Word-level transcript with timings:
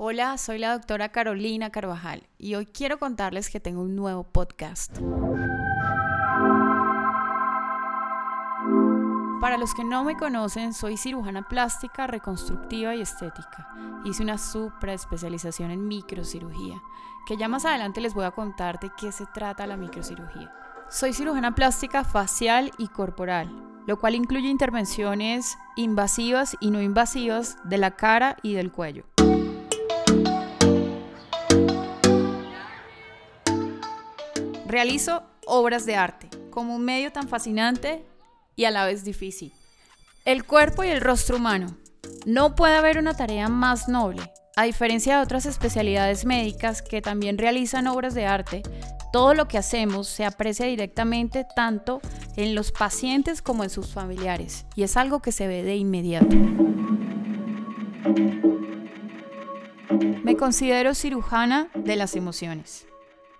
Hola, 0.00 0.38
soy 0.38 0.58
la 0.58 0.74
doctora 0.74 1.08
Carolina 1.08 1.70
Carvajal 1.70 2.22
y 2.38 2.54
hoy 2.54 2.66
quiero 2.66 3.00
contarles 3.00 3.50
que 3.50 3.58
tengo 3.58 3.82
un 3.82 3.96
nuevo 3.96 4.22
podcast. 4.22 4.96
Para 9.40 9.58
los 9.58 9.74
que 9.74 9.82
no 9.82 10.04
me 10.04 10.16
conocen, 10.16 10.72
soy 10.72 10.96
cirujana 10.96 11.48
plástica, 11.48 12.06
reconstructiva 12.06 12.94
y 12.94 13.00
estética. 13.00 13.74
Hice 14.04 14.22
una 14.22 14.38
supra 14.38 14.92
especialización 14.92 15.72
en 15.72 15.88
microcirugía, 15.88 16.80
que 17.26 17.36
ya 17.36 17.48
más 17.48 17.64
adelante 17.64 18.00
les 18.00 18.14
voy 18.14 18.24
a 18.24 18.30
contar 18.30 18.78
de 18.78 18.92
qué 18.96 19.10
se 19.10 19.26
trata 19.26 19.66
la 19.66 19.76
microcirugía. 19.76 20.54
Soy 20.88 21.12
cirujana 21.12 21.56
plástica 21.56 22.04
facial 22.04 22.70
y 22.78 22.86
corporal, 22.86 23.50
lo 23.88 23.98
cual 23.98 24.14
incluye 24.14 24.46
intervenciones 24.46 25.58
invasivas 25.74 26.56
y 26.60 26.70
no 26.70 26.80
invasivas 26.80 27.56
de 27.64 27.78
la 27.78 27.96
cara 27.96 28.36
y 28.44 28.54
del 28.54 28.70
cuello. 28.70 29.02
Realizo 34.68 35.22
obras 35.46 35.86
de 35.86 35.96
arte 35.96 36.28
como 36.50 36.76
un 36.76 36.84
medio 36.84 37.10
tan 37.10 37.26
fascinante 37.26 38.04
y 38.54 38.66
a 38.66 38.70
la 38.70 38.84
vez 38.84 39.02
difícil. 39.02 39.54
El 40.26 40.44
cuerpo 40.44 40.84
y 40.84 40.88
el 40.88 41.00
rostro 41.00 41.38
humano. 41.38 41.74
No 42.26 42.54
puede 42.54 42.76
haber 42.76 42.98
una 42.98 43.14
tarea 43.14 43.48
más 43.48 43.88
noble. 43.88 44.30
A 44.56 44.64
diferencia 44.64 45.16
de 45.16 45.22
otras 45.22 45.46
especialidades 45.46 46.26
médicas 46.26 46.82
que 46.82 47.00
también 47.00 47.38
realizan 47.38 47.86
obras 47.86 48.12
de 48.12 48.26
arte, 48.26 48.62
todo 49.10 49.32
lo 49.32 49.48
que 49.48 49.56
hacemos 49.56 50.06
se 50.06 50.26
aprecia 50.26 50.66
directamente 50.66 51.46
tanto 51.56 52.02
en 52.36 52.54
los 52.54 52.70
pacientes 52.70 53.40
como 53.40 53.64
en 53.64 53.70
sus 53.70 53.94
familiares 53.94 54.66
y 54.76 54.82
es 54.82 54.98
algo 54.98 55.20
que 55.20 55.32
se 55.32 55.46
ve 55.46 55.62
de 55.62 55.76
inmediato. 55.76 56.36
Me 60.22 60.36
considero 60.36 60.94
cirujana 60.94 61.70
de 61.74 61.96
las 61.96 62.16
emociones 62.16 62.88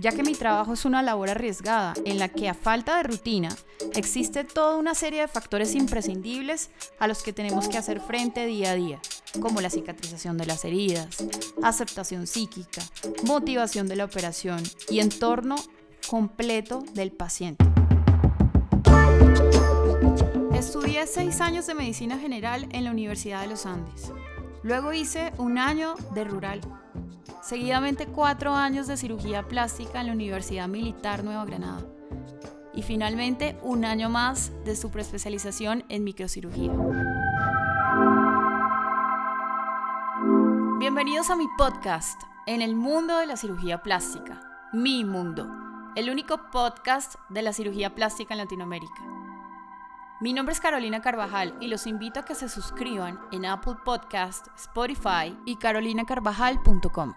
ya 0.00 0.12
que 0.12 0.22
mi 0.22 0.34
trabajo 0.34 0.72
es 0.72 0.86
una 0.86 1.02
labor 1.02 1.28
arriesgada 1.28 1.92
en 2.06 2.18
la 2.18 2.28
que 2.28 2.48
a 2.48 2.54
falta 2.54 2.96
de 2.96 3.02
rutina 3.02 3.54
existe 3.94 4.44
toda 4.44 4.76
una 4.76 4.94
serie 4.94 5.20
de 5.20 5.28
factores 5.28 5.74
imprescindibles 5.74 6.70
a 6.98 7.06
los 7.06 7.22
que 7.22 7.34
tenemos 7.34 7.68
que 7.68 7.76
hacer 7.76 8.00
frente 8.00 8.46
día 8.46 8.70
a 8.70 8.74
día, 8.74 8.98
como 9.40 9.60
la 9.60 9.68
cicatrización 9.68 10.38
de 10.38 10.46
las 10.46 10.64
heridas, 10.64 11.22
aceptación 11.62 12.26
psíquica, 12.26 12.82
motivación 13.24 13.88
de 13.88 13.96
la 13.96 14.06
operación 14.06 14.62
y 14.88 15.00
entorno 15.00 15.56
completo 16.08 16.82
del 16.94 17.12
paciente. 17.12 17.64
Estudié 20.54 21.06
seis 21.06 21.42
años 21.42 21.66
de 21.66 21.74
medicina 21.74 22.18
general 22.18 22.66
en 22.72 22.84
la 22.84 22.90
Universidad 22.90 23.42
de 23.42 23.48
los 23.48 23.66
Andes. 23.66 24.12
Luego 24.62 24.94
hice 24.94 25.32
un 25.36 25.58
año 25.58 25.94
de 26.14 26.24
rural 26.24 26.60
Seguidamente 27.40 28.06
cuatro 28.06 28.54
años 28.54 28.86
de 28.86 28.98
cirugía 28.98 29.48
plástica 29.48 30.00
en 30.00 30.08
la 30.08 30.12
Universidad 30.12 30.68
Militar 30.68 31.24
Nueva 31.24 31.46
Granada. 31.46 31.82
Y 32.74 32.82
finalmente 32.82 33.58
un 33.62 33.86
año 33.86 34.10
más 34.10 34.52
de 34.64 34.76
superespecialización 34.76 35.84
en 35.88 36.04
microcirugía. 36.04 36.70
Bienvenidos 40.78 41.30
a 41.30 41.36
mi 41.36 41.46
podcast 41.56 42.20
en 42.46 42.60
el 42.60 42.74
mundo 42.74 43.16
de 43.16 43.26
la 43.26 43.36
cirugía 43.36 43.82
plástica, 43.82 44.42
mi 44.74 45.04
mundo, 45.04 45.50
el 45.96 46.10
único 46.10 46.50
podcast 46.52 47.14
de 47.30 47.40
la 47.40 47.54
cirugía 47.54 47.94
plástica 47.94 48.34
en 48.34 48.38
Latinoamérica. 48.38 49.02
Mi 50.20 50.34
nombre 50.34 50.52
es 50.52 50.60
Carolina 50.60 51.00
Carvajal 51.00 51.56
y 51.58 51.68
los 51.68 51.86
invito 51.86 52.20
a 52.20 52.24
que 52.26 52.34
se 52.34 52.50
suscriban 52.50 53.18
en 53.32 53.46
Apple 53.46 53.76
Podcast, 53.82 54.48
Spotify 54.54 55.34
y 55.46 55.56
carolinacarvajal.com. 55.56 57.14